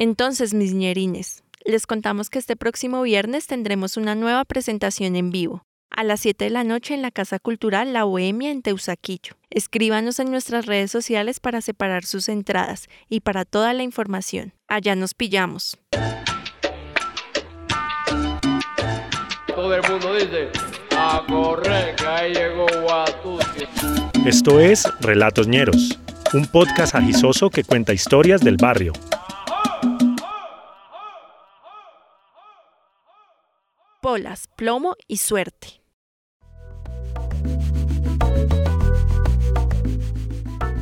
Entonces, 0.00 0.54
mis 0.54 0.74
ñerines, 0.74 1.42
les 1.64 1.84
contamos 1.84 2.30
que 2.30 2.38
este 2.38 2.54
próximo 2.54 3.02
viernes 3.02 3.48
tendremos 3.48 3.96
una 3.96 4.14
nueva 4.14 4.44
presentación 4.44 5.16
en 5.16 5.32
vivo 5.32 5.64
a 5.90 6.04
las 6.04 6.20
7 6.20 6.44
de 6.44 6.50
la 6.50 6.62
noche 6.62 6.94
en 6.94 7.02
la 7.02 7.10
Casa 7.10 7.40
Cultural 7.40 7.92
La 7.92 8.04
Bohemia 8.04 8.52
en 8.52 8.62
Teusaquillo. 8.62 9.34
Escríbanos 9.50 10.20
en 10.20 10.30
nuestras 10.30 10.66
redes 10.66 10.92
sociales 10.92 11.40
para 11.40 11.60
separar 11.62 12.04
sus 12.04 12.28
entradas 12.28 12.86
y 13.08 13.20
para 13.20 13.44
toda 13.44 13.72
la 13.72 13.82
información. 13.82 14.52
Allá 14.68 14.94
nos 14.94 15.14
pillamos. 15.14 15.76
Todo 19.48 19.74
el 19.74 19.82
mundo 19.90 20.14
dice, 20.14 20.50
a 20.96 21.24
correr, 21.26 21.96
que 21.96 22.06
ahí 22.06 22.34
llegó 22.34 22.66
Esto 24.24 24.60
es 24.60 24.84
Relatos 25.00 25.48
Ñeros, 25.48 25.98
un 26.34 26.46
podcast 26.46 26.94
agisoso 26.94 27.50
que 27.50 27.64
cuenta 27.64 27.92
historias 27.92 28.42
del 28.42 28.58
barrio. 28.58 28.92
Polas, 34.00 34.44
plomo 34.56 34.94
y 35.08 35.16
suerte. 35.16 35.82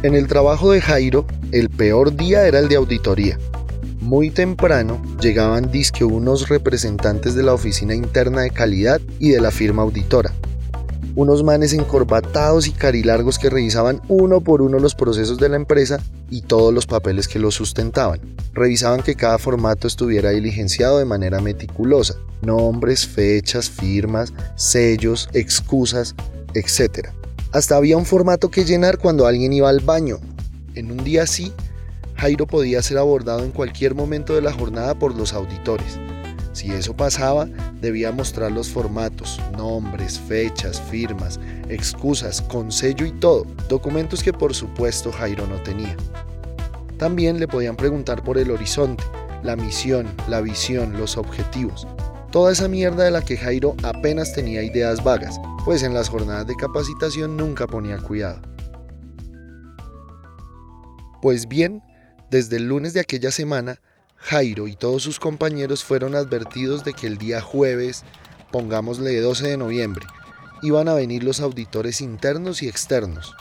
En 0.03 0.15
el 0.15 0.27
trabajo 0.27 0.73
de 0.73 0.83
Jairo, 0.83 1.27
el 1.51 1.71
peor 1.71 2.15
día 2.15 2.47
era 2.47 2.59
el 2.59 2.69
de 2.69 2.77
auditoría. 2.77 3.39
Muy 4.01 4.29
temprano 4.29 5.01
llegaban 5.19 5.71
disque 5.71 6.05
unos 6.05 6.51
representantes 6.51 7.35
de 7.35 7.43
la 7.43 7.55
oficina 7.55 7.95
interna 7.95 8.43
de 8.43 8.51
calidad 8.51 9.01
y 9.19 9.31
de 9.31 9.41
la 9.41 9.51
firma 9.51 9.81
auditora. 9.81 10.35
Unos 11.15 11.43
manes 11.43 11.73
encorbatados 11.73 12.67
y 12.67 12.73
carilargos 12.73 13.39
que 13.39 13.49
revisaban 13.49 14.03
uno 14.09 14.43
por 14.43 14.61
uno 14.61 14.79
los 14.79 14.95
procesos 14.95 15.39
de 15.39 15.49
la 15.49 15.57
empresa 15.57 16.01
y 16.29 16.43
todos 16.43 16.75
los 16.75 16.87
papeles 16.87 17.29
que 17.29 17.39
los 17.39 17.55
sustentaban. 17.55 18.21
Revisaban 18.53 19.03
que 19.03 19.15
cada 19.15 19.39
formato 19.39 19.87
estuviera 19.87 20.29
diligenciado 20.33 20.99
de 20.99 21.07
manera 21.07 21.41
meticulosa. 21.41 22.17
Nombres, 22.47 23.05
fechas, 23.05 23.69
firmas, 23.69 24.33
sellos, 24.55 25.29
excusas, 25.33 26.15
etc. 26.55 27.09
Hasta 27.51 27.77
había 27.77 27.97
un 27.97 28.07
formato 28.07 28.53
que 28.53 28.65
llenar 28.65 28.99
cuando 28.99 29.27
alguien 29.27 29.53
iba 29.53 29.69
al 29.69 29.81
baño. 29.81 30.21
En 30.77 30.93
un 30.93 31.03
día 31.03 31.25
así, 31.25 31.53
Jairo 32.15 32.47
podía 32.47 32.83
ser 32.83 32.99
abordado 32.99 33.43
en 33.43 33.51
cualquier 33.51 33.97
momento 33.97 34.35
de 34.37 34.43
la 34.43 34.53
jornada 34.53 34.97
por 34.97 35.17
los 35.17 35.33
auditores. 35.33 35.99
Si 36.53 36.71
eso 36.71 36.97
pasaba, 36.97 37.49
debía 37.81 38.13
mostrar 38.13 38.53
los 38.53 38.69
formatos, 38.69 39.41
nombres, 39.59 40.19
fechas, 40.19 40.81
firmas, 40.81 41.41
excusas, 41.69 42.41
con 42.43 42.71
sello 42.71 43.05
y 43.07 43.13
todo, 43.13 43.45
documentos 43.69 44.23
que 44.23 44.33
por 44.33 44.55
supuesto 44.55 45.11
Jairo 45.11 45.49
no 45.49 45.61
tenía. 45.65 45.97
También 46.97 47.41
le 47.41 47.49
podían 47.49 47.75
preguntar 47.75 48.23
por 48.23 48.39
el 48.39 48.53
horizonte, 48.53 49.03
la 49.43 49.57
misión, 49.57 50.07
la 50.29 50.41
visión, 50.41 50.97
los 50.97 51.17
objetivos. 51.17 51.87
Toda 52.31 52.53
esa 52.53 52.69
mierda 52.69 53.05
de 53.05 53.11
la 53.11 53.23
que 53.23 53.37
Jairo 53.37 53.77
apenas 53.83 54.33
tenía 54.33 54.63
ideas 54.63 55.03
vagas, 55.03 55.41
pues 55.65 55.83
en 55.83 55.95
las 55.95 56.09
jornadas 56.09 56.47
de 56.47 56.57
capacitación 56.57 57.37
nunca 57.37 57.67
ponía 57.67 57.99
cuidado. 57.99 58.43
Pues 61.23 61.49
bien, 61.49 61.83
desde 62.31 62.57
el 62.57 62.69
lunes 62.69 62.93
de 62.93 63.01
aquella 63.01 63.31
semana, 63.31 63.81
Jairo 64.17 64.67
y 64.67 64.77
todos 64.77 65.03
sus 65.03 65.21
compañeros 65.21 65.85
fueron 65.85 66.15
advertidos 66.15 66.85
de 66.85 66.95
que 66.95 67.07
el 67.07 67.19
día 67.19 67.41
jueves, 67.41 68.05
pongámosle 68.51 69.21
12 69.21 69.49
de 69.49 69.57
noviembre, 69.57 70.07
iban 70.63 70.89
a 70.89 70.95
venir 70.95 71.23
los 71.23 71.41
auditores 71.41 72.01
internos 72.01 72.63
y 72.63 72.69
externos. 72.69 73.35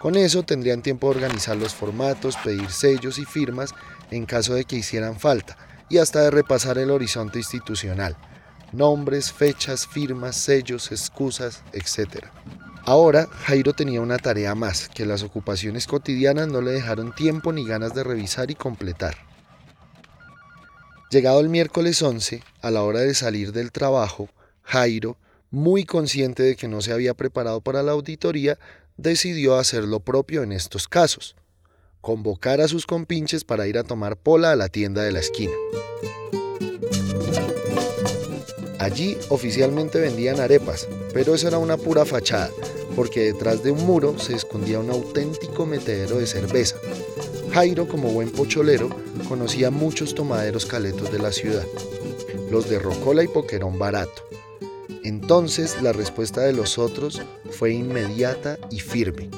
Con 0.00 0.16
eso 0.16 0.42
tendrían 0.42 0.82
tiempo 0.82 1.08
de 1.08 1.16
organizar 1.16 1.56
los 1.56 1.74
formatos, 1.74 2.36
pedir 2.38 2.70
sellos 2.70 3.18
y 3.18 3.24
firmas 3.24 3.74
en 4.10 4.26
caso 4.26 4.54
de 4.54 4.64
que 4.64 4.76
hicieran 4.76 5.18
falta, 5.18 5.56
y 5.90 5.98
hasta 5.98 6.22
de 6.22 6.30
repasar 6.30 6.78
el 6.78 6.90
horizonte 6.90 7.38
institucional 7.38 8.16
nombres, 8.72 9.32
fechas, 9.32 9.86
firmas, 9.86 10.36
sellos, 10.36 10.92
excusas, 10.92 11.62
etc. 11.72 12.26
Ahora 12.84 13.26
Jairo 13.44 13.72
tenía 13.72 14.00
una 14.00 14.18
tarea 14.18 14.54
más, 14.54 14.88
que 14.88 15.06
las 15.06 15.22
ocupaciones 15.22 15.86
cotidianas 15.86 16.48
no 16.48 16.60
le 16.60 16.72
dejaron 16.72 17.14
tiempo 17.14 17.52
ni 17.52 17.66
ganas 17.66 17.94
de 17.94 18.04
revisar 18.04 18.50
y 18.50 18.54
completar. 18.54 19.16
Llegado 21.10 21.40
el 21.40 21.48
miércoles 21.48 22.00
11, 22.00 22.42
a 22.62 22.70
la 22.70 22.82
hora 22.82 23.00
de 23.00 23.14
salir 23.14 23.52
del 23.52 23.72
trabajo, 23.72 24.28
Jairo, 24.62 25.16
muy 25.50 25.84
consciente 25.84 26.44
de 26.44 26.54
que 26.54 26.68
no 26.68 26.80
se 26.80 26.92
había 26.92 27.14
preparado 27.14 27.60
para 27.60 27.82
la 27.82 27.92
auditoría, 27.92 28.58
decidió 28.96 29.56
hacer 29.56 29.84
lo 29.84 30.00
propio 30.00 30.44
en 30.44 30.52
estos 30.52 30.86
casos, 30.86 31.34
convocar 32.00 32.60
a 32.60 32.68
sus 32.68 32.86
compinches 32.86 33.44
para 33.44 33.66
ir 33.66 33.78
a 33.78 33.84
tomar 33.84 34.16
pola 34.16 34.52
a 34.52 34.56
la 34.56 34.68
tienda 34.68 35.02
de 35.02 35.12
la 35.12 35.20
esquina. 35.20 35.52
Allí 38.78 39.18
oficialmente 39.28 40.00
vendían 40.00 40.40
arepas, 40.40 40.88
pero 41.12 41.34
eso 41.34 41.48
era 41.48 41.58
una 41.58 41.76
pura 41.76 42.06
fachada, 42.06 42.50
porque 42.96 43.32
detrás 43.32 43.62
de 43.62 43.70
un 43.70 43.84
muro 43.84 44.18
se 44.18 44.34
escondía 44.34 44.80
un 44.80 44.90
auténtico 44.90 45.66
metedero 45.66 46.18
de 46.18 46.26
cerveza. 46.26 46.76
Jairo, 47.52 47.86
como 47.86 48.10
buen 48.10 48.30
pocholero, 48.30 48.88
conocía 49.28 49.70
muchos 49.70 50.14
tomaderos 50.14 50.64
caletos 50.64 51.12
de 51.12 51.18
la 51.18 51.30
ciudad, 51.30 51.66
los 52.50 52.70
de 52.70 52.78
Rocola 52.78 53.22
y 53.22 53.28
Poquerón 53.28 53.78
barato. 53.78 54.26
Entonces 55.04 55.80
la 55.82 55.92
respuesta 55.92 56.40
de 56.42 56.52
los 56.52 56.78
otros 56.78 57.20
fue 57.50 57.72
inmediata 57.72 58.58
y 58.70 58.80
firme. 58.80 59.28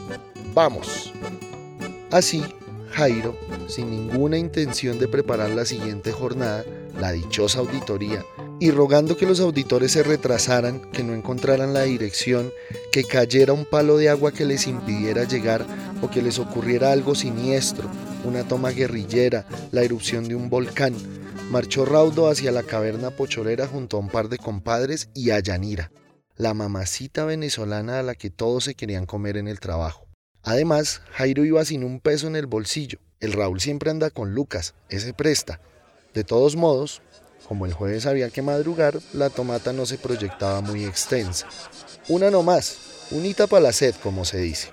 ¡Vamos! 0.54 1.12
Así, 2.12 2.44
Jairo, 2.90 3.38
sin 3.68 3.90
ninguna 3.90 4.36
intención 4.36 4.98
de 4.98 5.08
preparar 5.08 5.48
la 5.48 5.64
siguiente 5.64 6.12
jornada, 6.12 6.62
la 7.00 7.10
dichosa 7.10 7.60
auditoría, 7.60 8.22
y 8.60 8.70
rogando 8.70 9.16
que 9.16 9.24
los 9.24 9.40
auditores 9.40 9.92
se 9.92 10.02
retrasaran, 10.02 10.78
que 10.92 11.02
no 11.02 11.14
encontraran 11.14 11.72
la 11.72 11.84
dirección, 11.84 12.52
que 12.92 13.04
cayera 13.04 13.54
un 13.54 13.64
palo 13.64 13.96
de 13.96 14.10
agua 14.10 14.30
que 14.30 14.44
les 14.44 14.66
impidiera 14.66 15.24
llegar 15.24 15.66
o 16.02 16.10
que 16.10 16.20
les 16.20 16.38
ocurriera 16.38 16.92
algo 16.92 17.14
siniestro, 17.14 17.88
una 18.24 18.46
toma 18.46 18.72
guerrillera, 18.72 19.46
la 19.70 19.82
erupción 19.82 20.28
de 20.28 20.34
un 20.34 20.50
volcán. 20.50 20.94
Marchó 21.50 21.86
raudo 21.86 22.28
hacia 22.28 22.52
la 22.52 22.62
caverna 22.62 23.10
pocholera 23.10 23.66
junto 23.66 23.96
a 23.96 24.00
un 24.00 24.10
par 24.10 24.28
de 24.28 24.36
compadres 24.36 25.08
y 25.14 25.30
a 25.30 25.40
Yanira, 25.40 25.90
la 26.36 26.52
mamacita 26.52 27.24
venezolana 27.24 28.00
a 28.00 28.02
la 28.02 28.14
que 28.14 28.28
todos 28.28 28.64
se 28.64 28.74
querían 28.74 29.06
comer 29.06 29.38
en 29.38 29.48
el 29.48 29.60
trabajo. 29.60 30.11
Además, 30.42 31.02
Jairo 31.12 31.44
iba 31.44 31.64
sin 31.64 31.84
un 31.84 32.00
peso 32.00 32.26
en 32.26 32.36
el 32.36 32.46
bolsillo. 32.46 32.98
El 33.20 33.32
Raúl 33.32 33.60
siempre 33.60 33.90
anda 33.90 34.10
con 34.10 34.34
Lucas, 34.34 34.74
ese 34.88 35.14
presta. 35.14 35.60
De 36.14 36.24
todos 36.24 36.56
modos, 36.56 37.00
como 37.48 37.66
el 37.66 37.72
jueves 37.72 38.06
había 38.06 38.30
que 38.30 38.42
madrugar, 38.42 38.98
la 39.12 39.30
tomata 39.30 39.72
no 39.72 39.86
se 39.86 39.98
proyectaba 39.98 40.60
muy 40.60 40.84
extensa. 40.84 41.46
Una 42.08 42.30
no 42.30 42.42
más, 42.42 43.06
unita 43.10 43.46
para 43.46 43.62
la 43.62 43.72
sed, 43.72 43.94
como 44.02 44.24
se 44.24 44.38
dice. 44.38 44.70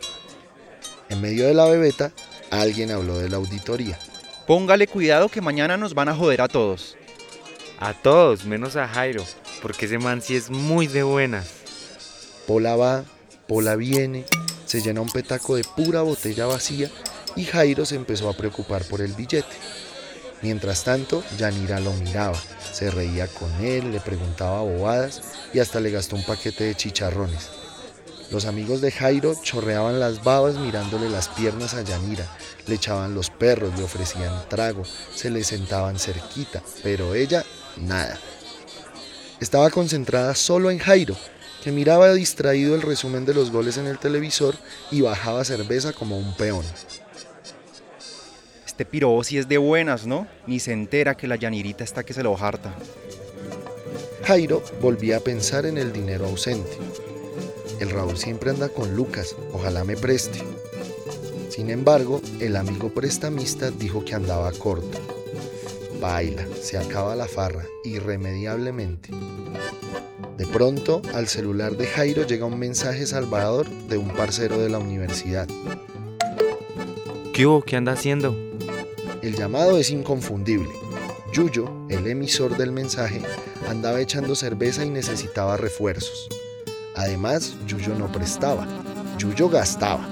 En 1.09 1.22
medio 1.22 1.46
de 1.46 1.53
la 1.53 1.66
bebeta, 1.66 2.12
alguien 2.50 2.91
habló 2.91 3.18
de 3.19 3.30
la 3.30 3.38
auditoría. 3.38 4.00
Póngale 4.47 4.88
cuidado 4.88 5.30
que 5.30 5.41
mañana 5.41 5.78
nos 5.78 5.94
van 5.94 6.09
a 6.09 6.16
joder 6.16 6.41
a 6.41 6.47
todos. 6.47 6.97
A 7.80 7.94
todos, 7.94 8.46
menos 8.46 8.75
a 8.75 8.88
Jairo, 8.88 9.24
porque 9.62 9.86
ese 9.86 10.00
man 10.00 10.22
sí 10.22 10.36
es 10.36 10.50
muy 10.50 10.88
de 10.88 11.03
buenas. 11.03 11.47
Pola 12.47 12.75
va, 12.75 13.06
Pola 13.47 13.75
viene, 13.75 14.25
se 14.69 14.84
llena 14.84 15.02
un 15.02 15.09
petaco 15.09 15.56
de 15.56 15.63
pura 15.63 16.03
botella 16.03 16.46
vacía 16.46 16.91
y 17.35 17.44
Jairo 17.44 17.88
se 17.88 17.96
empezó 17.96 18.30
a 18.30 18.38
preocupar 18.38 18.84
por 18.84 19.02
el 19.02 19.13
billete. 19.13 19.56
Mientras 20.44 20.84
tanto, 20.84 21.24
Yanira 21.40 21.80
lo 21.80 21.91
miraba, 21.94 22.38
se 22.72 22.91
reía 22.91 23.25
con 23.25 23.52
él, 23.66 23.91
le 23.91 24.00
preguntaba 24.00 24.62
bobadas 24.62 25.22
y 25.56 25.59
hasta 25.59 25.80
le 25.80 25.90
gastó 25.90 26.16
un 26.16 26.24
paquete 26.24 26.66
de 26.66 26.75
chicharrones. 26.75 27.50
Los 28.30 28.46
amigos 28.46 28.80
de 28.81 28.91
Jairo 28.91 29.34
chorreaban 29.41 30.00
las 30.00 30.24
babas 30.24 30.57
mirándole 30.57 31.09
las 31.09 31.30
piernas 31.30 31.74
a 31.74 31.81
Yanira, 31.81 32.28
le 32.68 32.75
echaban 32.75 33.16
los 33.16 33.31
perros, 33.31 33.75
le 33.75 33.84
ofrecían 33.84 34.47
trago, 34.50 34.84
se 35.16 35.31
le 35.31 35.44
sentaban 35.44 35.97
cerquita, 35.97 36.62
pero 36.83 37.15
ella 37.15 37.44
nada. 37.75 38.19
Estaba 39.39 39.72
concentrada 39.72 40.36
solo 40.36 40.69
en 40.69 40.77
Jairo, 40.77 41.15
que 41.63 41.71
miraba 41.71 42.13
distraído 42.13 42.75
el 42.75 42.81
resumen 42.81 43.25
de 43.25 43.33
los 43.33 43.51
goles 43.51 43.77
en 43.77 43.88
el 43.88 44.00
televisor 44.00 44.56
y 44.91 45.01
bajaba 45.01 45.44
cerveza 45.44 45.94
como 45.94 46.17
un 46.17 46.33
peón. 46.35 46.65
Este 48.65 48.85
pirobo 48.85 49.23
sí 49.23 49.38
es 49.38 49.50
de 49.50 49.57
buenas, 49.57 50.07
¿no? 50.07 50.27
Ni 50.47 50.59
se 50.59 50.71
entera 50.71 51.17
que 51.17 51.27
la 51.27 51.35
llanirita 51.35 51.83
está 51.83 52.03
que 52.03 52.13
se 52.13 52.23
lo 52.23 52.38
harta. 52.38 52.73
Jairo 54.23 54.63
volvía 54.81 55.17
a 55.17 55.19
pensar 55.19 55.65
en 55.65 55.77
el 55.77 55.91
dinero 55.91 56.27
ausente. 56.27 56.77
El 57.79 57.89
Raúl 57.89 58.17
siempre 58.17 58.50
anda 58.50 58.69
con 58.69 58.95
Lucas, 58.95 59.35
ojalá 59.53 59.83
me 59.83 59.97
preste. 59.97 60.44
Sin 61.50 61.69
embargo, 61.69 62.21
el 62.39 62.55
amigo 62.55 62.89
prestamista 62.94 63.71
dijo 63.71 64.05
que 64.05 64.15
andaba 64.15 64.51
corto. 64.51 64.97
Baila, 66.00 66.45
se 66.62 66.77
acaba 66.77 67.15
la 67.15 67.27
farra, 67.27 67.65
irremediablemente. 67.83 69.09
De 70.39 70.47
pronto, 70.47 71.01
al 71.13 71.27
celular 71.27 71.75
de 71.75 71.86
Jairo 71.86 72.25
llega 72.25 72.45
un 72.45 72.57
mensaje 72.57 73.06
salvador 73.06 73.69
de 73.89 73.97
un 73.97 74.07
parcero 74.07 74.57
de 74.57 74.69
la 74.69 74.80
universidad. 74.80 75.50
¿Qué 77.33 77.45
hubo? 77.45 77.62
¿Qué 77.62 77.75
anda 77.75 77.91
haciendo? 77.91 78.33
El 79.21 79.36
llamado 79.36 79.77
es 79.77 79.89
inconfundible. 79.89 80.69
Yuyo, 81.33 81.69
el 81.89 82.07
emisor 82.07 82.56
del 82.56 82.71
mensaje, 82.71 83.21
andaba 83.68 84.00
echando 84.00 84.33
cerveza 84.33 84.86
y 84.86 84.89
necesitaba 84.89 85.57
refuerzos. 85.57 86.30
Además, 86.95 87.57
Yuyo 87.68 87.94
no 87.95 88.09
prestaba, 88.09 88.65
Yuyo 89.18 89.50
gastaba. 89.50 90.07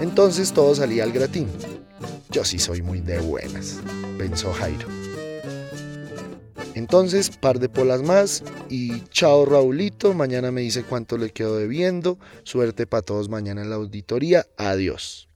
Entonces 0.00 0.52
todo 0.52 0.74
salía 0.74 1.04
al 1.04 1.12
gratín. 1.12 1.46
Yo 2.32 2.44
sí 2.44 2.58
soy 2.58 2.82
muy 2.82 3.00
de 3.00 3.20
buenas, 3.20 3.78
pensó 4.18 4.52
Jairo. 4.52 5.01
Entonces, 6.74 7.30
par 7.36 7.58
de 7.58 7.68
polas 7.68 8.02
más 8.02 8.42
y 8.70 9.02
chao 9.10 9.44
Raulito, 9.44 10.14
mañana 10.14 10.50
me 10.50 10.62
dice 10.62 10.84
cuánto 10.84 11.18
le 11.18 11.30
quedo 11.30 11.58
debiendo, 11.58 12.18
suerte 12.44 12.86
para 12.86 13.02
todos 13.02 13.28
mañana 13.28 13.62
en 13.62 13.70
la 13.70 13.76
auditoría, 13.76 14.46
adiós. 14.56 15.28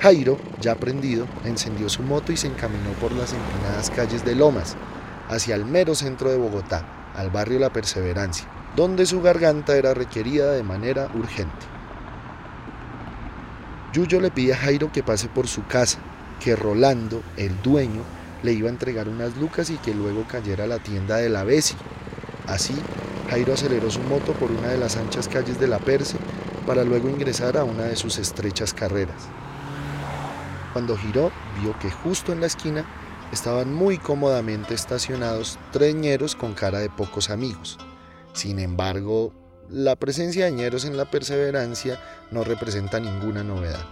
Jairo, 0.00 0.38
ya 0.60 0.72
aprendido, 0.72 1.26
encendió 1.44 1.88
su 1.88 2.02
moto 2.02 2.30
y 2.30 2.36
se 2.36 2.46
encaminó 2.46 2.90
por 3.00 3.10
las 3.12 3.32
empinadas 3.32 3.90
calles 3.90 4.24
de 4.24 4.36
Lomas, 4.36 4.76
hacia 5.28 5.56
el 5.56 5.64
mero 5.64 5.96
centro 5.96 6.30
de 6.30 6.36
Bogotá, 6.36 7.12
al 7.16 7.30
barrio 7.30 7.58
La 7.58 7.72
Perseverancia, 7.72 8.46
donde 8.76 9.06
su 9.06 9.20
garganta 9.20 9.76
era 9.76 9.94
requerida 9.94 10.52
de 10.52 10.62
manera 10.62 11.10
urgente. 11.14 11.66
Yuyo 13.92 14.20
le 14.20 14.30
pide 14.30 14.52
a 14.52 14.56
Jairo 14.58 14.92
que 14.92 15.02
pase 15.02 15.28
por 15.28 15.48
su 15.48 15.66
casa, 15.66 15.98
que 16.42 16.56
Rolando, 16.56 17.22
el 17.36 17.60
dueño, 17.62 18.02
le 18.42 18.52
iba 18.52 18.68
a 18.68 18.72
entregar 18.72 19.08
unas 19.08 19.36
lucas 19.36 19.70
y 19.70 19.76
que 19.76 19.94
luego 19.94 20.24
cayera 20.28 20.64
a 20.64 20.68
la 20.68 20.78
tienda 20.78 21.16
de 21.16 21.28
la 21.28 21.44
Bessi. 21.44 21.76
Así, 22.46 22.74
Jairo 23.30 23.54
aceleró 23.54 23.90
su 23.90 24.00
moto 24.00 24.32
por 24.34 24.50
una 24.50 24.68
de 24.68 24.78
las 24.78 24.96
anchas 24.96 25.28
calles 25.28 25.58
de 25.58 25.66
la 25.66 25.78
Perse 25.78 26.16
para 26.66 26.84
luego 26.84 27.08
ingresar 27.08 27.56
a 27.56 27.64
una 27.64 27.84
de 27.84 27.96
sus 27.96 28.18
estrechas 28.18 28.72
carreras. 28.72 29.28
Cuando 30.72 30.96
giró, 30.96 31.32
vio 31.60 31.76
que 31.78 31.90
justo 31.90 32.32
en 32.32 32.40
la 32.40 32.46
esquina 32.46 32.84
estaban 33.32 33.72
muy 33.72 33.98
cómodamente 33.98 34.74
estacionados 34.74 35.58
tres 35.72 35.94
ñeros 35.94 36.36
con 36.36 36.54
cara 36.54 36.78
de 36.78 36.90
pocos 36.90 37.30
amigos. 37.30 37.78
Sin 38.32 38.58
embargo, 38.58 39.32
la 39.70 39.96
presencia 39.96 40.44
de 40.44 40.52
ñeros 40.52 40.84
en 40.84 40.96
la 40.96 41.10
perseverancia 41.10 41.98
no 42.30 42.44
representa 42.44 43.00
ninguna 43.00 43.42
novedad. 43.42 43.84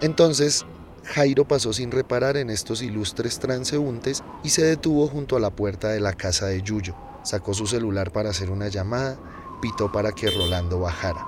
Entonces, 0.00 0.66
Jairo 1.14 1.48
pasó 1.48 1.72
sin 1.72 1.90
reparar 1.90 2.36
en 2.36 2.50
estos 2.50 2.82
ilustres 2.82 3.38
transeúntes 3.38 4.22
y 4.44 4.50
se 4.50 4.62
detuvo 4.62 5.08
junto 5.08 5.36
a 5.36 5.40
la 5.40 5.48
puerta 5.48 5.88
de 5.88 6.00
la 6.00 6.12
casa 6.12 6.46
de 6.46 6.60
Yuyo. 6.60 6.94
Sacó 7.22 7.54
su 7.54 7.66
celular 7.66 8.12
para 8.12 8.28
hacer 8.28 8.50
una 8.50 8.68
llamada, 8.68 9.18
pitó 9.62 9.90
para 9.90 10.12
que 10.12 10.30
Rolando 10.30 10.80
bajara. 10.80 11.26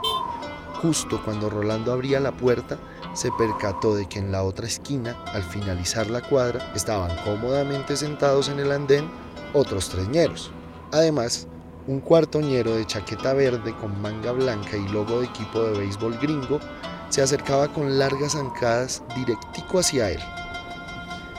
Justo 0.82 1.23
cuando 1.25 1.49
Rolando 1.49 1.93
abría 1.93 2.21
la 2.21 2.37
puerta, 2.37 2.79
se 3.15 3.31
percató 3.32 3.97
de 3.97 4.06
que 4.06 4.19
en 4.19 4.31
la 4.31 4.43
otra 4.43 4.67
esquina, 4.67 5.17
al 5.32 5.43
finalizar 5.43 6.11
la 6.11 6.21
cuadra, 6.21 6.73
estaban 6.75 7.17
cómodamente 7.25 7.97
sentados 7.97 8.50
en 8.50 8.61
el 8.61 8.73
andén 8.73 9.11
otros 9.55 9.88
tres 9.88 10.09
ñeros. 10.09 10.53
Además, 10.93 11.49
un 11.87 12.00
cuarto 12.00 12.41
ñero 12.41 12.77
de 12.77 12.87
chaqueta 12.87 13.32
verde 13.32 13.75
con 13.81 14.00
manga 14.03 14.32
blanca 14.32 14.77
y 14.77 14.87
logo 14.88 15.21
de 15.21 15.27
equipo 15.27 15.62
de 15.62 15.79
béisbol 15.79 16.19
gringo 16.19 16.61
se 17.10 17.22
acercaba 17.22 17.68
con 17.68 17.98
largas 17.98 18.32
zancadas 18.32 19.02
directico 19.16 19.80
hacia 19.80 20.10
él. 20.10 20.20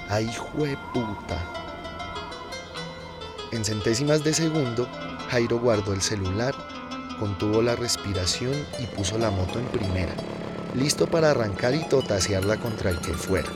¡Ay, 0.09 0.29
puta! 0.94 1.38
En 3.53 3.63
centésimas 3.63 4.23
de 4.23 4.33
segundo, 4.33 4.88
Jairo 5.29 5.59
guardó 5.59 5.94
el 5.94 6.01
celular, 6.01 6.53
contuvo 7.19 7.62
la 7.62 7.77
respiración 7.77 8.53
y 8.79 8.85
puso 8.88 9.18
la 9.18 9.31
moto 9.31 9.59
en 9.59 9.65
primera, 9.68 10.13
listo 10.75 11.07
para 11.07 11.31
arrancar 11.31 11.73
y 11.73 11.88
totasearla 11.88 12.57
contra 12.57 12.89
el 12.89 13.00
que 13.00 13.13
fuera. 13.13 13.50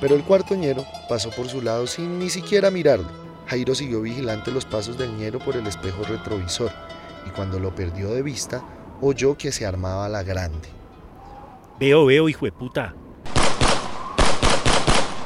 Pero 0.00 0.16
el 0.16 0.24
cuartoñero 0.24 0.84
pasó 1.08 1.30
por 1.30 1.48
su 1.48 1.62
lado 1.62 1.86
sin 1.86 2.18
ni 2.18 2.30
siquiera 2.30 2.70
mirarlo. 2.70 3.08
Jairo 3.46 3.76
siguió 3.76 4.02
vigilante 4.02 4.50
los 4.50 4.64
pasos 4.64 4.98
del 4.98 5.16
ñero 5.16 5.38
por 5.38 5.56
el 5.56 5.68
espejo 5.68 6.02
retrovisor 6.02 6.72
y 7.26 7.30
cuando 7.30 7.60
lo 7.60 7.74
perdió 7.74 8.10
de 8.10 8.22
vista, 8.22 8.62
oyó 9.00 9.36
que 9.36 9.52
se 9.52 9.66
armaba 9.66 10.08
la 10.08 10.24
grande. 10.24 10.85
Veo, 11.78 12.06
veo, 12.06 12.26
hijo 12.28 12.46
de 12.46 12.52
puta. 12.52 12.94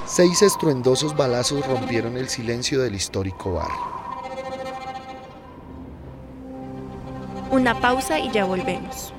Seis 0.05 0.43
estruendosos 0.43 1.17
balazos 1.17 1.65
rompieron 1.65 2.17
el 2.17 2.29
silencio 2.29 2.81
del 2.81 2.97
histórico 2.97 3.53
barrio. 3.53 4.01
Una 7.53 7.81
pausa 7.81 8.19
y 8.19 8.33
ya 8.33 8.45
volvemos. 8.45 9.13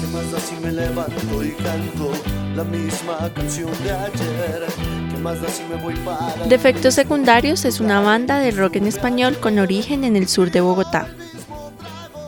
¿Qué 0.00 0.06
más 0.12 0.30
da 0.30 0.40
si 0.40 0.56
me 0.56 0.72
levanto 0.72 1.42
y 1.42 1.50
canto 1.52 2.10
la 2.54 2.64
misma 2.64 3.32
canción 3.34 3.70
de 3.82 3.92
ayer? 3.92 5.07
¿Qué 5.28 5.34
más 5.34 5.42
da 5.42 5.48
si 5.48 5.62
me 5.64 5.76
voy 5.76 5.94
para 5.96 6.46
Defectos 6.46 6.94
Secundarios 6.94 7.66
es 7.66 7.80
una 7.80 8.00
banda 8.00 8.38
de 8.38 8.50
rock 8.50 8.76
en 8.76 8.86
español 8.86 9.36
con 9.38 9.58
origen 9.58 10.04
en 10.04 10.16
el 10.16 10.26
sur 10.26 10.50
de 10.50 10.62
Bogotá. 10.62 11.06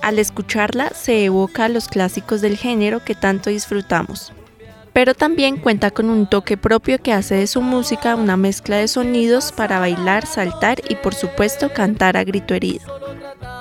Al 0.02 0.18
escucharla 0.18 0.90
se 0.90 1.24
evoca 1.24 1.64
a 1.64 1.68
los 1.70 1.88
clásicos 1.88 2.42
del 2.42 2.58
género 2.58 3.02
que 3.02 3.14
tanto 3.14 3.48
disfrutamos, 3.48 4.34
pero 4.92 5.14
también 5.14 5.56
cuenta 5.56 5.90
con 5.90 6.10
un 6.10 6.28
toque 6.28 6.58
propio 6.58 6.98
que 7.00 7.14
hace 7.14 7.36
de 7.36 7.46
su 7.46 7.62
música 7.62 8.16
una 8.16 8.36
mezcla 8.36 8.76
de 8.76 8.88
sonidos 8.88 9.50
para 9.50 9.78
bailar, 9.78 10.26
saltar 10.26 10.82
y 10.86 10.96
por 10.96 11.14
supuesto 11.14 11.72
cantar 11.72 12.18
a 12.18 12.24
grito 12.24 12.52
herido. 12.52 12.84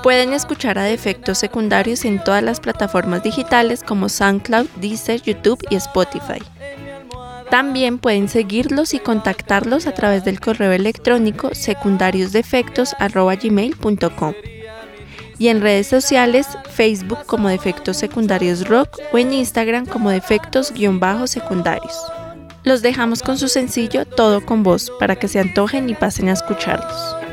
Pueden 0.03 0.33
escuchar 0.33 0.77
a 0.77 0.83
Defectos 0.83 1.37
Secundarios 1.37 2.03
en 2.03 2.21
todas 2.21 2.43
las 2.43 2.59
plataformas 2.59 3.23
digitales 3.23 3.83
como 3.83 4.09
SoundCloud, 4.09 4.67
Deezer, 4.81 5.21
YouTube 5.21 5.65
y 5.69 5.75
Spotify. 5.75 6.39
También 7.49 7.97
pueden 7.97 8.29
seguirlos 8.29 8.93
y 8.93 8.99
contactarlos 8.99 9.87
a 9.87 9.93
través 9.93 10.23
del 10.23 10.39
correo 10.39 10.71
electrónico 10.71 11.55
secundariosdefectos.gmail.com 11.55 14.33
y 15.39 15.47
en 15.47 15.61
redes 15.61 15.87
sociales 15.87 16.45
Facebook 16.69 17.25
como 17.25 17.49
Defectos 17.49 17.97
Secundarios 17.97 18.67
Rock 18.67 18.99
o 19.11 19.17
en 19.17 19.33
Instagram 19.33 19.85
como 19.85 20.11
Defectos-Secundarios. 20.11 21.95
Los 22.65 22.81
dejamos 22.81 23.23
con 23.23 23.37
su 23.37 23.47
sencillo 23.47 24.05
Todo 24.05 24.45
con 24.45 24.63
Voz 24.63 24.91
para 24.99 25.15
que 25.15 25.29
se 25.29 25.39
antojen 25.39 25.89
y 25.89 25.95
pasen 25.95 26.29
a 26.29 26.33
escucharlos. 26.33 27.28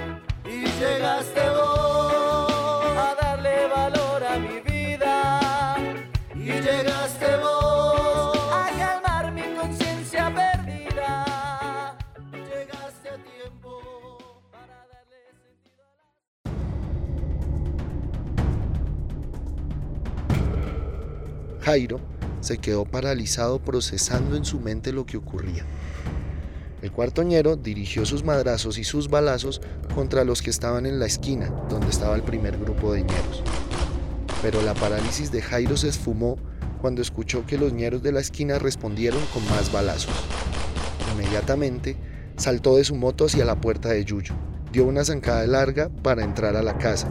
Jairo 21.67 21.99
se 22.43 22.59
quedó 22.59 22.85
paralizado 22.85 23.59
procesando 23.59 24.37
en 24.37 24.45
su 24.45 24.61
mente 24.61 24.93
lo 24.93 25.05
que 25.05 25.17
ocurría. 25.17 25.65
El 26.81 26.93
cuartoñero 26.93 27.57
dirigió 27.57 28.07
sus 28.07 28.23
madrazos 28.23 28.79
y 28.79 28.85
sus 28.85 29.11
balazos 29.11 29.61
contra 29.93 30.23
los 30.23 30.43
que 30.43 30.51
estaban 30.51 30.87
en 30.87 31.01
la 31.01 31.07
esquina, 31.07 31.49
donde 31.69 31.89
estaba 31.89 32.15
el 32.15 32.23
primer 32.23 32.57
grupo 32.57 32.93
de 32.93 33.03
ñeros. 33.03 33.43
Pero 34.43 34.63
la 34.63 34.75
parálisis 34.75 35.33
de 35.33 35.43
Jairo 35.43 35.77
se 35.77 35.89
esfumó 35.89 36.39
cuando 36.81 37.03
escuchó 37.03 37.45
que 37.47 37.59
los 37.59 37.73
ñeros 37.73 38.01
de 38.01 38.13
la 38.13 38.21
esquina 38.21 38.61
respondieron 38.61 39.21
con 39.35 39.45
más 39.47 39.73
balazos. 39.73 40.15
Inmediatamente 41.15 41.97
saltó 42.37 42.77
de 42.77 42.85
su 42.85 42.95
moto 42.95 43.25
hacia 43.25 43.45
la 43.45 43.61
puerta 43.61 43.89
de 43.89 44.05
Yuyo, 44.05 44.37
dio 44.71 44.85
una 44.85 45.05
zancada 45.05 45.45
larga 45.49 45.89
para 46.05 46.23
entrar 46.23 46.55
a 46.55 46.63
la 46.63 46.79
casa 46.79 47.09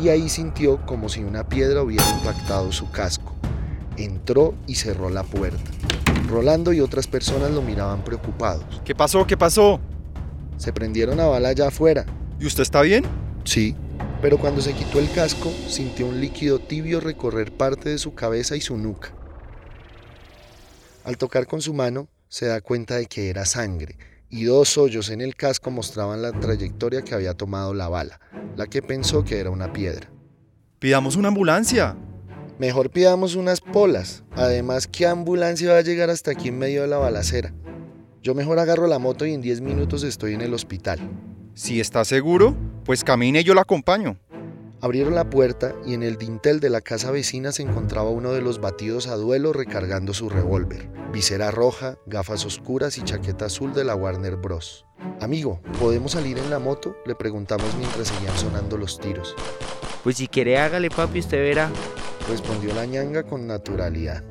y 0.00 0.08
ahí 0.08 0.30
sintió 0.30 0.86
como 0.86 1.10
si 1.10 1.22
una 1.24 1.46
piedra 1.46 1.82
hubiera 1.82 2.08
impactado 2.08 2.72
su 2.72 2.90
casco. 2.90 3.37
Entró 3.98 4.54
y 4.66 4.76
cerró 4.76 5.10
la 5.10 5.24
puerta. 5.24 5.70
Rolando 6.28 6.72
y 6.72 6.80
otras 6.80 7.06
personas 7.06 7.50
lo 7.50 7.62
miraban 7.62 8.04
preocupados. 8.04 8.64
¿Qué 8.84 8.94
pasó? 8.94 9.26
¿Qué 9.26 9.36
pasó? 9.36 9.80
Se 10.56 10.72
prendieron 10.72 11.20
a 11.20 11.26
bala 11.26 11.48
allá 11.50 11.68
afuera. 11.68 12.06
¿Y 12.40 12.46
usted 12.46 12.62
está 12.62 12.82
bien? 12.82 13.04
Sí, 13.44 13.74
pero 14.22 14.38
cuando 14.38 14.60
se 14.60 14.72
quitó 14.72 14.98
el 14.98 15.10
casco 15.10 15.52
sintió 15.68 16.06
un 16.06 16.20
líquido 16.20 16.58
tibio 16.58 17.00
recorrer 17.00 17.52
parte 17.52 17.88
de 17.88 17.98
su 17.98 18.14
cabeza 18.14 18.56
y 18.56 18.60
su 18.60 18.76
nuca. 18.76 19.12
Al 21.04 21.16
tocar 21.16 21.46
con 21.46 21.60
su 21.60 21.74
mano 21.74 22.08
se 22.28 22.46
da 22.46 22.60
cuenta 22.60 22.96
de 22.96 23.06
que 23.06 23.30
era 23.30 23.44
sangre 23.44 23.96
y 24.30 24.44
dos 24.44 24.76
hoyos 24.76 25.08
en 25.10 25.20
el 25.20 25.34
casco 25.34 25.70
mostraban 25.70 26.22
la 26.22 26.32
trayectoria 26.32 27.02
que 27.02 27.14
había 27.14 27.34
tomado 27.34 27.74
la 27.74 27.88
bala, 27.88 28.20
la 28.56 28.66
que 28.66 28.82
pensó 28.82 29.24
que 29.24 29.38
era 29.38 29.50
una 29.50 29.72
piedra. 29.72 30.10
Pidamos 30.78 31.16
una 31.16 31.28
ambulancia. 31.28 31.96
Mejor 32.58 32.90
pidamos 32.90 33.36
unas 33.36 33.60
polas. 33.60 34.24
Además, 34.32 34.88
¿qué 34.88 35.06
ambulancia 35.06 35.72
va 35.72 35.78
a 35.78 35.82
llegar 35.82 36.10
hasta 36.10 36.32
aquí 36.32 36.48
en 36.48 36.58
medio 36.58 36.82
de 36.82 36.88
la 36.88 36.98
balacera? 36.98 37.54
Yo 38.20 38.34
mejor 38.34 38.58
agarro 38.58 38.88
la 38.88 38.98
moto 38.98 39.24
y 39.26 39.32
en 39.32 39.40
10 39.40 39.60
minutos 39.60 40.02
estoy 40.02 40.34
en 40.34 40.40
el 40.40 40.52
hospital. 40.52 40.98
Si 41.54 41.80
está 41.80 42.04
seguro, 42.04 42.56
pues 42.84 43.04
camine 43.04 43.40
y 43.40 43.44
yo 43.44 43.54
lo 43.54 43.60
acompaño. 43.60 44.18
Abrieron 44.80 45.14
la 45.14 45.30
puerta 45.30 45.72
y 45.86 45.94
en 45.94 46.02
el 46.02 46.18
dintel 46.18 46.58
de 46.58 46.68
la 46.68 46.80
casa 46.80 47.12
vecina 47.12 47.52
se 47.52 47.62
encontraba 47.62 48.10
uno 48.10 48.32
de 48.32 48.42
los 48.42 48.60
batidos 48.60 49.06
a 49.06 49.14
duelo 49.14 49.52
recargando 49.52 50.12
su 50.12 50.28
revólver, 50.28 50.88
visera 51.12 51.52
roja, 51.52 51.96
gafas 52.06 52.44
oscuras 52.44 52.98
y 52.98 53.02
chaqueta 53.02 53.46
azul 53.46 53.72
de 53.72 53.84
la 53.84 53.94
Warner 53.94 54.36
Bros. 54.36 54.84
Amigo, 55.20 55.60
¿podemos 55.78 56.12
salir 56.12 56.38
en 56.38 56.50
la 56.50 56.58
moto? 56.58 56.96
Le 57.06 57.14
preguntamos 57.14 57.72
mientras 57.76 58.08
seguían 58.08 58.36
sonando 58.36 58.76
los 58.76 58.98
tiros. 58.98 59.36
Pues 60.02 60.16
si 60.16 60.26
quiere 60.26 60.58
hágale 60.58 60.90
papi, 60.90 61.20
usted 61.20 61.38
verá. 61.38 61.70
Respondió 62.28 62.74
la 62.74 62.84
ñanga 62.84 63.22
con 63.22 63.46
naturalidad. 63.46 64.22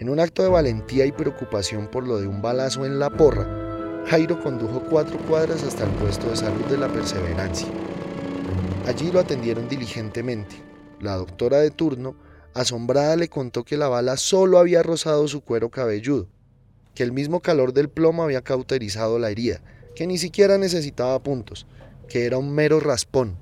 En 0.00 0.08
un 0.08 0.18
acto 0.18 0.42
de 0.42 0.48
valentía 0.48 1.06
y 1.06 1.12
preocupación 1.12 1.86
por 1.86 2.04
lo 2.04 2.20
de 2.20 2.26
un 2.26 2.42
balazo 2.42 2.84
en 2.84 2.98
la 2.98 3.10
porra, 3.10 4.02
Jairo 4.08 4.40
condujo 4.42 4.82
cuatro 4.90 5.16
cuadras 5.28 5.62
hasta 5.62 5.84
el 5.84 5.90
puesto 5.90 6.28
de 6.30 6.36
salud 6.36 6.64
de 6.64 6.78
la 6.78 6.88
Perseverancia. 6.88 7.68
Allí 8.88 9.12
lo 9.12 9.20
atendieron 9.20 9.68
diligentemente. 9.68 10.56
La 11.00 11.14
doctora 11.14 11.58
de 11.58 11.70
turno, 11.70 12.16
asombrada, 12.54 13.14
le 13.14 13.28
contó 13.28 13.62
que 13.62 13.76
la 13.76 13.86
bala 13.86 14.16
solo 14.16 14.58
había 14.58 14.82
rozado 14.82 15.28
su 15.28 15.42
cuero 15.42 15.70
cabelludo, 15.70 16.26
que 16.96 17.04
el 17.04 17.12
mismo 17.12 17.38
calor 17.38 17.72
del 17.72 17.88
plomo 17.88 18.24
había 18.24 18.42
cauterizado 18.42 19.20
la 19.20 19.30
herida, 19.30 19.60
que 19.94 20.08
ni 20.08 20.18
siquiera 20.18 20.58
necesitaba 20.58 21.22
puntos, 21.22 21.68
que 22.08 22.26
era 22.26 22.38
un 22.38 22.52
mero 22.52 22.80
raspón. 22.80 23.36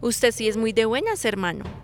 Usted 0.00 0.30
sí 0.30 0.46
es 0.46 0.56
muy 0.56 0.72
de 0.72 0.84
buenas, 0.84 1.24
hermano. 1.24 1.83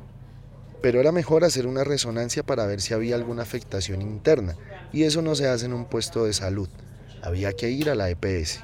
Pero 0.83 1.01
era 1.01 1.13
mejor 1.13 1.45
hacer 1.45 1.67
una 1.67 1.85
resonancia 1.85 2.43
para 2.43 2.67
ver 2.67 2.81
si 2.81 2.95
había 2.95 3.15
alguna 3.15 3.43
afectación 3.43 4.03
interna, 4.03 4.57
y 4.93 5.05
eso 5.05 5.23
no 5.23 5.35
se 5.35 5.49
hace 5.49 5.67
en 5.67 5.73
un 5.73 5.87
puesto 5.87 6.25
de 6.25 6.33
salud. 6.33 6.69
Había 7.23 7.53
que 7.53 7.71
ir 7.71 7.91
a 7.91 7.95
la 7.95 8.09
EPS. 8.11 8.61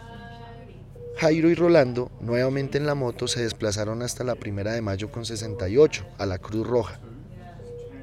Jairo 1.19 1.49
y 1.49 1.55
Rolando, 1.55 2.11
nuevamente 2.21 2.77
en 2.77 2.87
la 2.87 2.95
moto, 2.95 3.27
se 3.27 3.43
desplazaron 3.43 4.03
hasta 4.03 4.23
la 4.23 4.35
primera 4.35 4.73
de 4.73 4.83
mayo 4.83 5.11
con 5.11 5.25
68, 5.25 6.07
a 6.19 6.27
la 6.27 6.39
Cruz 6.39 6.67
Roja. 6.67 7.01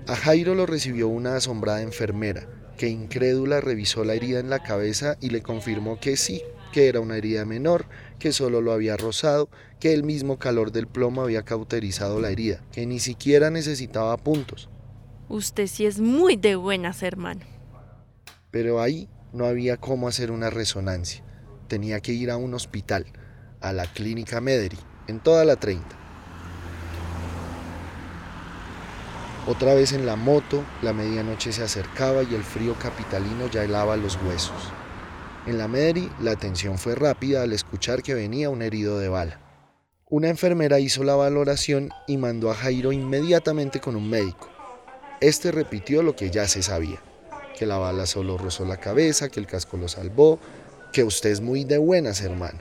A 0.08 0.16
Jairo 0.16 0.56
lo 0.56 0.66
recibió 0.66 1.08
una 1.08 1.36
asombrada 1.36 1.82
enfermera, 1.82 2.48
que 2.78 2.90
incrédula 2.90 3.62
revisó 3.62 4.04
la 4.04 4.16
herida 4.16 4.40
en 4.40 4.50
la 4.50 4.64
cabeza 4.64 5.18
y 5.22 5.30
le 5.30 5.42
confirmó 5.42 6.00
que 6.00 6.18
sí, 6.18 6.42
que 6.74 6.90
era 6.90 7.00
una 7.00 7.16
herida 7.16 7.46
menor, 7.46 7.86
que 8.20 8.34
solo 8.34 8.60
lo 8.60 8.74
había 8.74 8.98
rozado, 8.98 9.48
que 9.80 9.94
el 9.94 10.04
mismo 10.04 10.38
calor 10.38 10.74
del 10.74 10.88
plomo 10.88 11.22
había 11.22 11.44
cauterizado 11.44 12.20
la 12.20 12.32
herida, 12.32 12.62
que 12.74 12.86
ni 12.86 13.00
siquiera 13.00 13.50
necesitaba 13.50 14.18
puntos. 14.18 14.70
Usted 15.30 15.68
sí 15.68 15.86
es 15.86 16.02
muy 16.02 16.36
de 16.36 16.56
buenas, 16.56 17.02
hermano. 17.02 17.46
Pero 18.52 18.82
ahí 18.82 19.08
no 19.32 19.46
había 19.46 19.78
cómo 19.78 20.10
hacer 20.10 20.32
una 20.32 20.50
resonancia 20.50 21.24
tenía 21.74 22.02
que 22.02 22.12
ir 22.12 22.30
a 22.30 22.38
un 22.38 22.54
hospital, 22.54 23.08
a 23.60 23.74
la 23.74 23.88
clínica 23.88 24.40
Mederi, 24.42 24.78
en 25.08 25.20
toda 25.20 25.44
la 25.44 25.56
30. 25.56 25.84
Otra 29.48 29.74
vez 29.74 29.92
en 29.92 30.06
la 30.06 30.16
moto, 30.16 30.64
la 30.84 30.94
medianoche 30.94 31.52
se 31.52 31.64
acercaba 31.64 32.22
y 32.22 32.36
el 32.36 32.44
frío 32.44 32.76
capitalino 32.76 33.48
ya 33.50 33.64
helaba 33.64 33.98
los 33.98 34.18
huesos. 34.24 34.72
En 35.46 35.58
la 35.58 35.68
Mederi, 35.68 36.10
la 36.22 36.32
atención 36.32 36.78
fue 36.78 36.96
rápida 36.96 37.44
al 37.44 37.52
escuchar 37.52 38.02
que 38.02 38.14
venía 38.14 38.50
un 38.50 38.62
herido 38.62 38.98
de 38.98 39.10
bala. 39.10 39.42
Una 40.10 40.30
enfermera 40.30 40.80
hizo 40.80 41.04
la 41.04 41.16
valoración 41.16 41.90
y 42.08 42.16
mandó 42.16 42.50
a 42.50 42.56
Jairo 42.56 42.94
inmediatamente 42.94 43.82
con 43.82 43.98
un 43.98 44.10
médico. 44.10 44.50
Este 45.20 45.52
repitió 45.52 46.02
lo 46.02 46.16
que 46.16 46.30
ya 46.30 46.48
se 46.48 46.64
sabía, 46.64 47.02
que 47.60 47.66
la 47.66 47.78
bala 47.78 48.06
solo 48.06 48.38
rozó 48.38 48.64
la 48.64 48.78
cabeza, 48.78 49.28
que 49.28 49.42
el 49.42 49.48
casco 49.48 49.76
lo 49.76 49.90
salvó, 49.90 50.40
que 50.94 51.04
usted 51.04 51.32
es 51.32 51.42
muy 51.42 51.66
de 51.66 51.78
buenas, 51.78 52.22
hermano. 52.22 52.60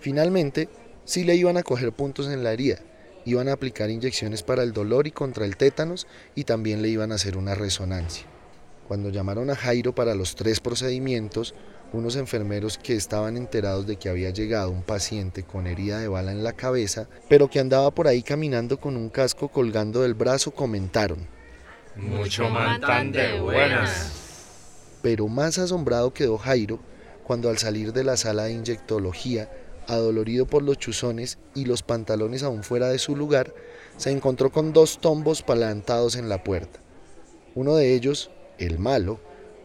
Finalmente, 0.00 0.68
sí 1.04 1.22
le 1.22 1.36
iban 1.36 1.58
a 1.58 1.62
coger 1.62 1.92
puntos 1.92 2.26
en 2.26 2.42
la 2.42 2.52
herida, 2.52 2.80
iban 3.24 3.48
a 3.48 3.52
aplicar 3.52 3.88
inyecciones 3.88 4.42
para 4.42 4.64
el 4.64 4.72
dolor 4.72 5.06
y 5.06 5.12
contra 5.12 5.44
el 5.44 5.56
tétanos 5.56 6.08
y 6.34 6.42
también 6.42 6.82
le 6.82 6.88
iban 6.88 7.12
a 7.12 7.16
hacer 7.16 7.36
una 7.36 7.54
resonancia. 7.54 8.26
Cuando 8.88 9.10
llamaron 9.10 9.50
a 9.50 9.54
Jairo 9.54 9.94
para 9.94 10.16
los 10.16 10.34
tres 10.34 10.58
procedimientos, 10.58 11.54
unos 11.92 12.16
enfermeros 12.16 12.78
que 12.78 12.94
estaban 12.94 13.36
enterados 13.36 13.86
de 13.86 13.96
que 13.96 14.08
había 14.08 14.30
llegado 14.30 14.70
un 14.70 14.82
paciente 14.82 15.42
con 15.42 15.66
herida 15.66 15.98
de 15.98 16.08
bala 16.08 16.32
en 16.32 16.44
la 16.44 16.52
cabeza, 16.52 17.08
pero 17.28 17.48
que 17.48 17.60
andaba 17.60 17.90
por 17.90 18.06
ahí 18.06 18.22
caminando 18.22 18.78
con 18.78 18.96
un 18.96 19.08
casco 19.08 19.48
colgando 19.48 20.02
del 20.02 20.14
brazo, 20.14 20.52
comentaron. 20.52 21.26
Mucho 21.96 22.48
más 22.48 22.80
tan 22.80 23.12
de 23.12 23.40
buenas. 23.40 24.12
Pero 25.02 25.28
más 25.28 25.58
asombrado 25.58 26.12
quedó 26.12 26.38
Jairo 26.38 26.78
cuando 27.24 27.48
al 27.48 27.58
salir 27.58 27.92
de 27.92 28.04
la 28.04 28.16
sala 28.16 28.44
de 28.44 28.52
inyectología, 28.52 29.50
adolorido 29.86 30.46
por 30.46 30.62
los 30.62 30.78
chuzones 30.78 31.38
y 31.54 31.64
los 31.64 31.82
pantalones 31.82 32.42
aún 32.42 32.62
fuera 32.62 32.88
de 32.88 32.98
su 32.98 33.16
lugar, 33.16 33.52
se 33.96 34.10
encontró 34.10 34.50
con 34.50 34.72
dos 34.72 34.98
tombos 35.00 35.42
plantados 35.42 36.16
en 36.16 36.28
la 36.28 36.42
puerta. 36.44 36.80
Uno 37.54 37.74
de 37.76 37.94
ellos, 37.94 38.30
el 38.58 38.78
malo, 38.78 39.20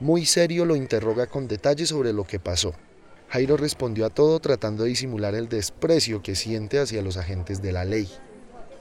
muy 0.06 0.26
serio 0.26 0.66
lo 0.66 0.76
interroga 0.76 1.26
con 1.26 1.48
detalles 1.48 1.90
sobre 1.90 2.14
lo 2.14 2.26
que 2.26 2.40
pasó. 2.40 2.76
Jairo 3.30 3.58
respondió 3.58 4.06
a 4.06 4.12
todo 4.12 4.40
tratando 4.40 4.84
de 4.84 4.90
disimular 4.90 5.34
el 5.34 5.50
desprecio 5.50 6.22
que 6.22 6.36
siente 6.36 6.78
hacia 6.80 7.02
los 7.02 7.18
agentes 7.18 7.60
de 7.60 7.72
la 7.72 7.86
ley. 7.86 8.08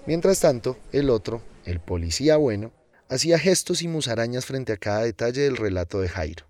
Mientras 0.07 0.41
tanto, 0.41 0.77
el 0.93 1.09
otro, 1.09 1.41
el 1.65 1.81
policía 1.81 2.37
bueno, 2.37 2.73
hacía 3.09 3.39
gestos 3.39 3.81
y 3.81 3.89
musarañas 3.89 4.45
frente 4.45 4.75
a 4.75 4.77
cada 4.77 5.03
detalle 5.03 5.41
del 5.41 5.57
relato 5.57 5.99
de 5.99 6.11
Jairo. 6.11 6.45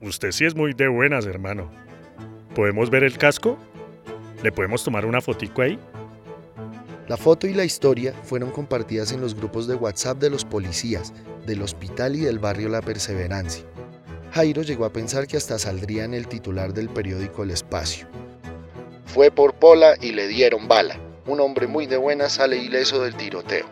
Usted 0.00 0.30
sí 0.30 0.44
es 0.44 0.54
muy 0.54 0.72
de 0.72 0.86
buenas, 0.86 1.26
hermano. 1.26 1.68
¿Podemos 2.54 2.90
ver 2.90 3.02
el 3.02 3.18
casco? 3.18 3.58
¿Le 4.44 4.52
podemos 4.52 4.84
tomar 4.84 5.04
una 5.04 5.20
fotico 5.20 5.62
ahí? 5.62 5.80
La 7.08 7.16
foto 7.16 7.46
y 7.46 7.54
la 7.54 7.64
historia 7.64 8.12
fueron 8.22 8.50
compartidas 8.50 9.12
en 9.12 9.22
los 9.22 9.34
grupos 9.34 9.66
de 9.66 9.74
WhatsApp 9.74 10.18
de 10.18 10.28
los 10.28 10.44
policías, 10.44 11.14
del 11.46 11.62
hospital 11.62 12.14
y 12.14 12.20
del 12.20 12.38
barrio 12.38 12.68
La 12.68 12.82
Perseverancia. 12.82 13.64
Jairo 14.32 14.60
llegó 14.60 14.84
a 14.84 14.92
pensar 14.92 15.26
que 15.26 15.38
hasta 15.38 15.58
saldría 15.58 16.04
en 16.04 16.12
el 16.12 16.28
titular 16.28 16.74
del 16.74 16.90
periódico 16.90 17.44
El 17.44 17.50
Espacio. 17.52 18.06
Fue 19.06 19.30
por 19.30 19.54
Pola 19.54 19.94
y 20.02 20.12
le 20.12 20.28
dieron 20.28 20.68
bala. 20.68 21.00
Un 21.26 21.40
hombre 21.40 21.66
muy 21.66 21.86
de 21.86 21.96
buena 21.96 22.28
sale 22.28 22.58
ileso 22.58 23.02
del 23.02 23.16
tiroteo. 23.16 23.64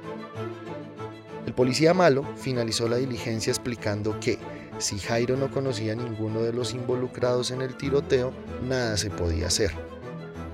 El 1.44 1.52
policía 1.52 1.92
malo 1.92 2.24
finalizó 2.36 2.88
la 2.88 2.96
diligencia 2.96 3.50
explicando 3.50 4.18
que, 4.18 4.38
si 4.78 4.98
Jairo 4.98 5.36
no 5.36 5.50
conocía 5.50 5.92
a 5.92 5.96
ninguno 5.96 6.40
de 6.40 6.54
los 6.54 6.72
involucrados 6.72 7.50
en 7.50 7.60
el 7.60 7.76
tiroteo, 7.76 8.32
nada 8.66 8.96
se 8.96 9.10
podía 9.10 9.48
hacer. 9.48 9.72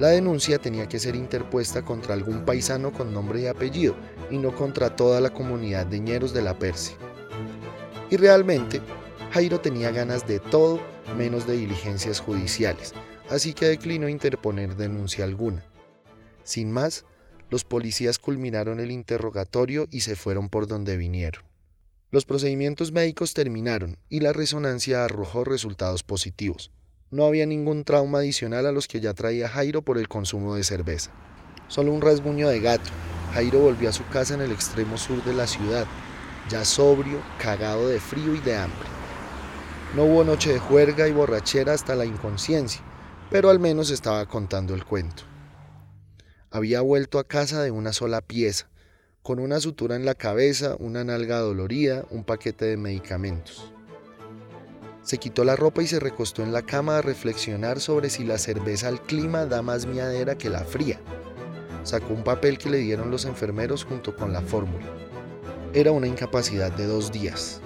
La 0.02 0.08
denuncia 0.08 0.58
tenía 0.58 0.88
que 0.88 0.98
ser 0.98 1.14
interpuesta 1.14 1.82
contra 1.82 2.14
algún 2.14 2.44
paisano 2.44 2.92
con 2.92 3.14
nombre 3.14 3.42
y 3.42 3.46
apellido 3.46 3.94
y 4.32 4.36
no 4.36 4.52
contra 4.52 4.96
toda 4.96 5.20
la 5.20 5.32
comunidad 5.32 5.86
de 5.86 6.00
ñeros 6.00 6.34
de 6.34 6.42
la 6.42 6.58
Persia. 6.58 6.96
Y 8.10 8.16
realmente, 8.16 8.80
Jairo 9.30 9.60
tenía 9.60 9.92
ganas 9.92 10.26
de 10.26 10.40
todo 10.40 10.80
menos 11.16 11.46
de 11.46 11.56
diligencias 11.56 12.18
judiciales, 12.18 12.94
así 13.30 13.54
que 13.54 13.66
declinó 13.66 14.08
interponer 14.08 14.74
denuncia 14.74 15.24
alguna. 15.24 15.64
Sin 16.42 16.72
más, 16.72 17.04
los 17.48 17.62
policías 17.62 18.18
culminaron 18.18 18.80
el 18.80 18.90
interrogatorio 18.90 19.86
y 19.92 20.00
se 20.00 20.16
fueron 20.16 20.48
por 20.48 20.66
donde 20.66 20.96
vinieron. 20.96 21.44
Los 22.10 22.24
procedimientos 22.24 22.90
médicos 22.90 23.34
terminaron 23.34 23.98
y 24.08 24.18
la 24.18 24.32
resonancia 24.32 25.04
arrojó 25.04 25.44
resultados 25.44 26.02
positivos. 26.02 26.72
No 27.12 27.26
había 27.26 27.44
ningún 27.44 27.84
trauma 27.84 28.20
adicional 28.20 28.64
a 28.64 28.72
los 28.72 28.88
que 28.88 28.98
ya 28.98 29.12
traía 29.12 29.46
Jairo 29.46 29.82
por 29.82 29.98
el 29.98 30.08
consumo 30.08 30.54
de 30.54 30.64
cerveza. 30.64 31.10
Solo 31.68 31.92
un 31.92 32.00
rasguño 32.00 32.48
de 32.48 32.58
gato. 32.58 32.88
Jairo 33.34 33.58
volvió 33.58 33.90
a 33.90 33.92
su 33.92 34.02
casa 34.08 34.32
en 34.32 34.40
el 34.40 34.50
extremo 34.50 34.96
sur 34.96 35.22
de 35.22 35.34
la 35.34 35.46
ciudad, 35.46 35.84
ya 36.48 36.64
sobrio, 36.64 37.20
cagado 37.38 37.86
de 37.86 38.00
frío 38.00 38.34
y 38.34 38.40
de 38.40 38.56
hambre. 38.56 38.88
No 39.94 40.04
hubo 40.04 40.24
noche 40.24 40.54
de 40.54 40.58
juerga 40.58 41.06
y 41.06 41.12
borrachera 41.12 41.74
hasta 41.74 41.94
la 41.94 42.06
inconsciencia, 42.06 42.80
pero 43.30 43.50
al 43.50 43.60
menos 43.60 43.90
estaba 43.90 44.24
contando 44.24 44.74
el 44.74 44.86
cuento. 44.86 45.24
Había 46.50 46.80
vuelto 46.80 47.18
a 47.18 47.24
casa 47.24 47.62
de 47.62 47.72
una 47.72 47.92
sola 47.92 48.22
pieza, 48.22 48.70
con 49.22 49.38
una 49.38 49.60
sutura 49.60 49.96
en 49.96 50.06
la 50.06 50.14
cabeza, 50.14 50.76
una 50.78 51.04
nalga 51.04 51.40
dolorida, 51.40 52.06
un 52.08 52.24
paquete 52.24 52.64
de 52.64 52.78
medicamentos. 52.78 53.70
Se 55.02 55.18
quitó 55.18 55.44
la 55.44 55.56
ropa 55.56 55.82
y 55.82 55.88
se 55.88 55.98
recostó 55.98 56.42
en 56.42 56.52
la 56.52 56.62
cama 56.62 56.98
a 56.98 57.02
reflexionar 57.02 57.80
sobre 57.80 58.08
si 58.08 58.24
la 58.24 58.38
cerveza 58.38 58.86
al 58.86 59.02
clima 59.02 59.46
da 59.46 59.60
más 59.60 59.86
miadera 59.86 60.38
que 60.38 60.48
la 60.48 60.64
fría. 60.64 61.00
Sacó 61.82 62.14
un 62.14 62.22
papel 62.22 62.56
que 62.56 62.70
le 62.70 62.78
dieron 62.78 63.10
los 63.10 63.24
enfermeros 63.24 63.84
junto 63.84 64.14
con 64.14 64.32
la 64.32 64.42
fórmula. 64.42 64.86
Era 65.74 65.90
una 65.90 66.06
incapacidad 66.06 66.70
de 66.70 66.86
dos 66.86 67.10
días. 67.10 67.60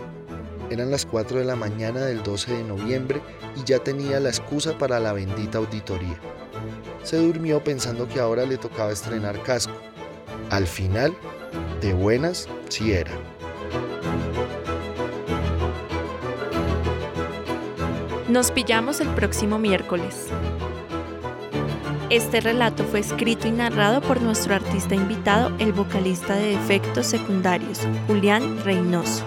Eran 0.70 0.90
las 0.90 1.04
4 1.04 1.38
de 1.38 1.44
la 1.44 1.56
mañana 1.56 2.00
del 2.00 2.22
12 2.22 2.54
de 2.54 2.64
noviembre 2.64 3.20
y 3.54 3.64
ya 3.64 3.80
tenía 3.80 4.18
la 4.18 4.30
excusa 4.30 4.78
para 4.78 4.98
la 4.98 5.12
bendita 5.12 5.58
auditoría. 5.58 6.18
Se 7.04 7.18
durmió 7.18 7.62
pensando 7.62 8.08
que 8.08 8.18
ahora 8.18 8.46
le 8.46 8.56
tocaba 8.56 8.92
estrenar 8.92 9.42
casco. 9.42 9.74
Al 10.50 10.66
final, 10.66 11.14
de 11.82 11.92
buenas 11.92 12.48
sí 12.68 12.92
era. 12.92 13.12
Nos 18.36 18.50
pillamos 18.50 19.00
el 19.00 19.08
próximo 19.14 19.58
miércoles. 19.58 20.26
Este 22.10 22.42
relato 22.42 22.84
fue 22.84 23.00
escrito 23.00 23.48
y 23.48 23.50
narrado 23.50 24.02
por 24.02 24.20
nuestro 24.20 24.54
artista 24.54 24.94
invitado, 24.94 25.56
el 25.58 25.72
vocalista 25.72 26.34
de 26.34 26.52
Efectos 26.52 27.06
Secundarios, 27.06 27.88
Julián 28.06 28.62
Reynoso. 28.62 29.24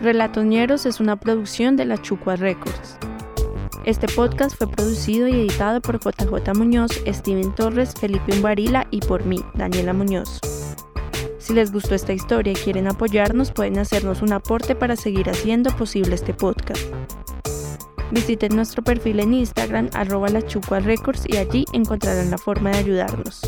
Relatoñeros 0.00 0.84
es 0.84 0.98
una 0.98 1.14
producción 1.14 1.76
de 1.76 1.84
la 1.84 2.02
Chucua 2.02 2.34
Records. 2.34 2.98
Este 3.84 4.08
podcast 4.08 4.56
fue 4.56 4.68
producido 4.68 5.28
y 5.28 5.34
editado 5.34 5.80
por 5.80 6.00
JJ 6.00 6.52
Muñoz, 6.56 6.90
Steven 7.06 7.54
Torres, 7.54 7.94
Felipe 7.94 8.32
Umbarila 8.32 8.88
y 8.90 8.98
por 8.98 9.24
mí, 9.24 9.44
Daniela 9.54 9.92
Muñoz. 9.92 10.40
Si 11.44 11.52
les 11.52 11.72
gustó 11.72 11.94
esta 11.94 12.14
historia 12.14 12.54
y 12.54 12.56
quieren 12.56 12.88
apoyarnos, 12.88 13.52
pueden 13.52 13.78
hacernos 13.78 14.22
un 14.22 14.32
aporte 14.32 14.74
para 14.74 14.96
seguir 14.96 15.28
haciendo 15.28 15.68
posible 15.76 16.14
este 16.14 16.32
podcast. 16.32 16.80
Visiten 18.10 18.56
nuestro 18.56 18.82
perfil 18.82 19.20
en 19.20 19.34
Instagram, 19.34 19.90
arroba 19.92 20.28
Records, 20.28 21.24
y 21.28 21.36
allí 21.36 21.66
encontrarán 21.74 22.30
la 22.30 22.38
forma 22.38 22.70
de 22.70 22.78
ayudarnos. 22.78 23.42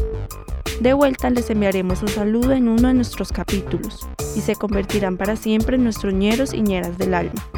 De 0.83 0.93
vuelta 0.93 1.31
les 1.31 1.49
enviaremos 1.49 2.03
un 2.03 2.09
saludo 2.09 2.53
en 2.53 2.69
uno 2.69 2.89
de 2.89 2.93
nuestros 2.93 3.33
capítulos 3.33 4.07
y 4.37 4.43
se 4.43 4.57
convertirán 4.57 5.17
para 5.17 5.35
siempre 5.35 5.77
en 5.77 5.85
nuestros 5.85 6.13
ñeros 6.13 6.53
y 6.53 6.61
ñeras 6.61 6.99
del 6.99 7.15
alma. 7.15 7.49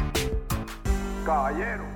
Caballero. 1.25 1.88